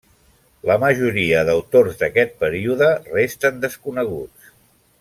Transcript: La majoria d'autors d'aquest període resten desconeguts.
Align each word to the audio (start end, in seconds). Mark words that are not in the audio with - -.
La 0.69 0.77
majoria 0.83 1.43
d'autors 1.49 1.99
d'aquest 1.99 2.33
període 2.45 2.89
resten 3.13 3.61
desconeguts. 3.67 4.53